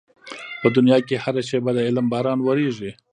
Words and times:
په 0.61 0.67
دنيا 0.75 0.97
کې 1.07 1.21
هره 1.23 1.41
شېبه 1.49 1.71
د 1.75 1.79
علم 1.87 2.05
باران 2.13 2.39
ورېږي. 2.43 2.91